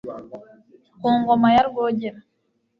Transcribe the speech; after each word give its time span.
ku 1.01 1.09
ngoma 1.19 1.47
ya 1.55 1.63
rwogera 1.69 2.19